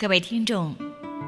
[0.00, 0.76] 各位听众，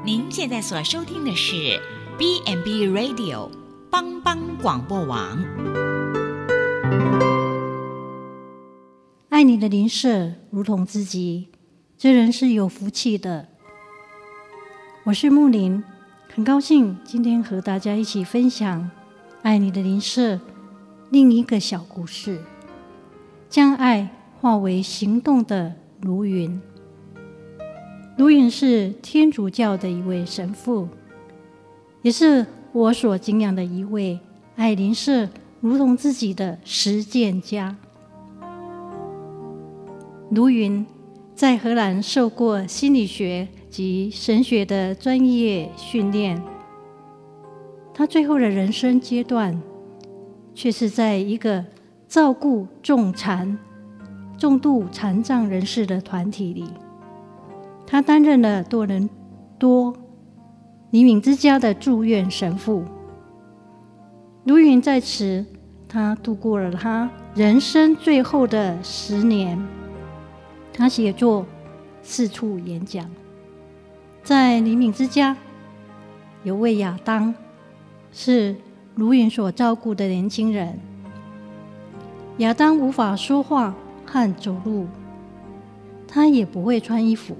[0.05, 1.77] 您现在所收听的是
[2.17, 3.49] B n B Radio
[3.89, 5.37] 帮帮广播网。
[9.27, 11.49] 爱你的邻舍如同自己，
[11.97, 13.49] 这人是有福气的。
[15.03, 15.83] 我是木林，
[16.33, 18.89] 很高兴今天和大家一起分享
[19.41, 20.39] 爱你的邻舍
[21.09, 22.41] 另一个小故事，
[23.49, 24.07] 将爱
[24.39, 26.61] 化为行动的如云。
[28.21, 30.87] 卢云是天主教的一位神父，
[32.03, 34.19] 也是我所敬仰的一位
[34.55, 35.27] 爱邻舍
[35.59, 37.75] 如同自己的实践家。
[40.29, 40.85] 卢云
[41.33, 46.39] 在荷兰受过心理学及神学的专业训练，
[47.91, 49.59] 他最后的人生阶段
[50.53, 51.65] 却是在一个
[52.07, 53.57] 照顾重残、
[54.37, 56.65] 重度残障人士的团体里。
[57.91, 59.09] 他担任了多伦
[59.59, 59.93] 多
[60.91, 62.85] 黎敏之家的住院神父。
[64.45, 65.45] 卢云在此，
[65.89, 69.61] 他度过了他人生最后的十年。
[70.71, 71.45] 他写作，
[72.01, 73.05] 四处演讲。
[74.23, 75.35] 在黎敏之家，
[76.43, 77.35] 有位亚当，
[78.13, 78.55] 是
[78.95, 80.79] 卢云所照顾的年轻人。
[82.37, 84.87] 亚当无法说话和走路，
[86.07, 87.35] 他也不会穿衣服。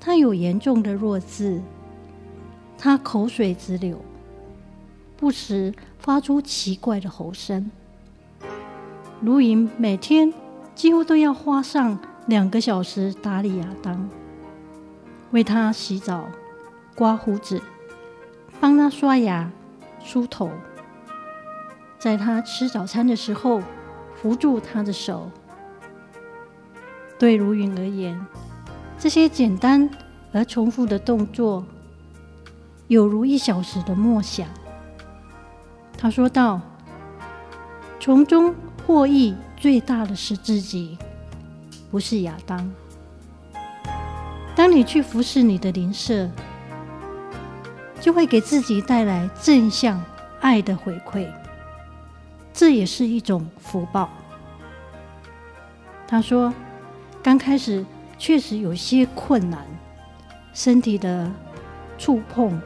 [0.00, 1.60] 他有严重的弱智，
[2.78, 4.00] 他口水直流，
[5.16, 7.70] 不时发出奇怪的吼声。
[9.20, 10.32] 卢云每天
[10.74, 14.08] 几乎都要花上两个小时打理亚当，
[15.32, 16.28] 为他洗澡、
[16.94, 17.60] 刮胡子、
[18.60, 19.50] 帮他刷牙、
[20.02, 20.50] 梳头，
[21.98, 23.60] 在他吃早餐的时候
[24.14, 25.30] 扶住他的手。
[27.18, 28.24] 对卢云而言，
[29.00, 29.88] 这些简单
[30.32, 31.64] 而重复的动作，
[32.88, 34.48] 有如一小时的默想。
[35.96, 36.60] 他说道
[38.00, 38.52] ：“从中
[38.84, 40.98] 获益最大的是自己，
[41.92, 42.68] 不是亚当。
[44.56, 46.28] 当你去服侍你的邻舍，
[48.00, 50.02] 就会给自己带来正向
[50.40, 51.24] 爱的回馈，
[52.52, 54.10] 这也是一种福报。”
[56.08, 56.52] 他说
[57.22, 57.86] ：“刚开始。”
[58.18, 59.64] 确实有些困难，
[60.52, 61.30] 身体的
[61.96, 62.60] 触碰、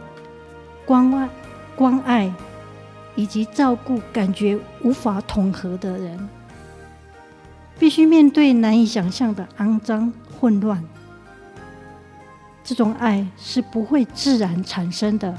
[0.87, 1.29] 关爱、
[1.77, 2.33] 关爱
[3.15, 6.29] 以及照顾，感觉无法统合的人，
[7.79, 10.83] 必须面对难以想象的肮脏、混乱。
[12.65, 15.37] 这种爱是不会自然产生的，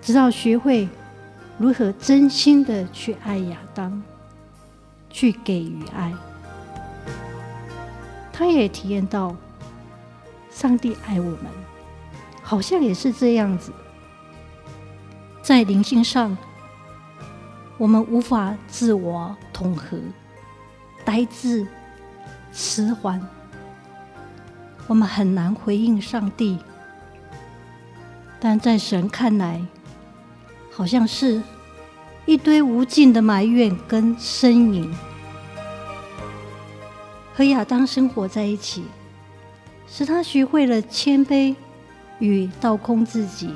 [0.00, 0.88] 直到学会
[1.58, 4.02] 如何真心的去爱亚当，
[5.10, 6.12] 去给予爱。
[8.38, 9.34] 他也体验到，
[10.48, 11.46] 上帝爱我们，
[12.40, 13.72] 好像也是这样子。
[15.42, 16.38] 在灵性上，
[17.78, 19.98] 我们无法自我统合，
[21.04, 21.66] 呆滞、
[22.52, 23.20] 迟缓，
[24.86, 26.60] 我们很难回应上帝。
[28.38, 29.60] 但在神看来，
[30.70, 31.42] 好像是
[32.24, 34.94] 一堆无尽的埋怨跟呻吟。
[37.38, 38.82] 和亚当生活在一起，
[39.86, 41.54] 使他学会了谦卑
[42.18, 43.54] 与倒空自己。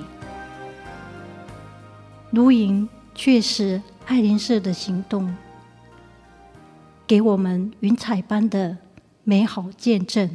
[2.30, 5.34] 卢云确实爱莲舍的行动，
[7.08, 8.76] 给我们云彩般的
[9.24, 10.30] 美好见证。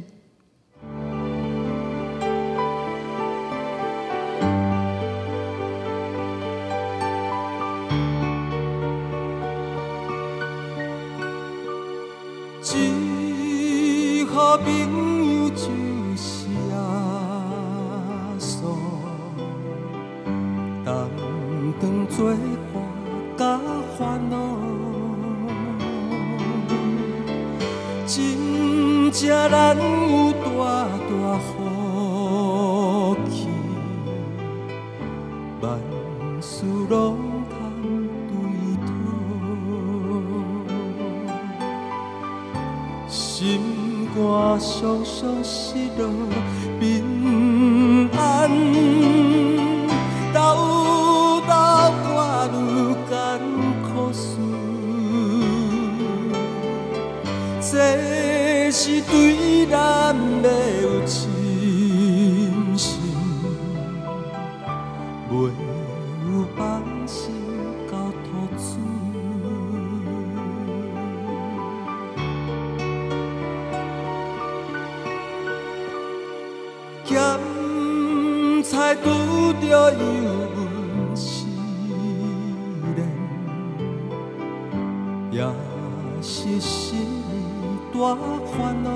[14.68, 14.92] 朋
[15.34, 15.64] 友就
[16.16, 16.74] 是耶
[18.38, 18.56] 稣，
[20.84, 20.86] 同
[21.80, 22.16] 当作
[22.72, 22.74] 伴
[23.36, 23.40] 甲
[23.98, 23.98] 烦
[24.28, 24.34] 恼，
[28.06, 28.16] 真
[29.10, 29.18] 正
[29.50, 30.46] 难有大
[31.08, 31.46] 大福
[33.30, 33.48] 气，
[35.62, 35.66] 万
[36.42, 37.37] 事拢
[44.58, 46.10] 我双双失落
[46.80, 48.50] 平安，
[50.34, 51.52] 兜兜
[52.02, 52.58] 挂虑
[53.08, 53.14] 艰
[53.84, 54.34] 苦事，
[57.60, 60.12] 这是对咱
[60.42, 60.50] 的
[60.82, 61.22] 有信
[62.76, 62.98] 心，
[78.68, 79.08] 咸菜拄
[79.66, 79.98] 着油
[80.54, 81.46] 温思
[82.94, 83.00] 念，
[85.30, 85.42] 也
[86.20, 86.98] 是心
[87.94, 88.90] 大烦恼。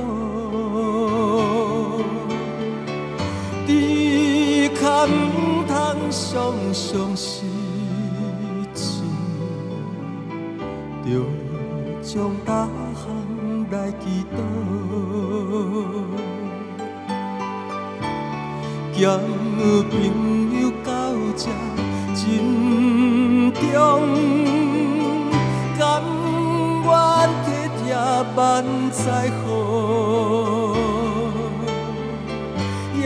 [3.67, 5.09] 只可唔
[5.67, 5.73] 通
[6.11, 7.47] 常常失
[8.75, 9.03] 志，
[11.03, 11.09] 着
[12.03, 13.07] 将大项
[13.71, 14.05] 来祈
[14.37, 14.37] 祷。
[18.95, 19.19] 兼
[19.91, 19.93] 朋
[20.61, 20.91] 友到
[21.35, 21.45] 这
[22.15, 22.21] 珍
[23.53, 23.61] 重，
[25.79, 25.81] 甘
[26.85, 26.89] 愿
[27.43, 27.47] 体
[27.79, 27.85] 贴
[28.37, 28.41] 万
[28.91, 29.03] 载
[29.43, 29.45] 好，
[32.95, 33.03] 也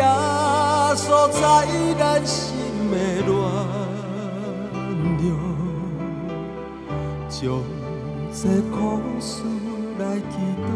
[0.96, 1.40] 锁在
[1.98, 2.36] 咱心
[2.90, 2.94] 的
[3.24, 3.32] 暖
[5.22, 5.24] 融，
[7.30, 7.40] 将
[8.32, 8.76] 这苦
[9.20, 9.30] 事
[9.98, 10.68] 来祈祷。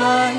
[0.00, 0.30] 心。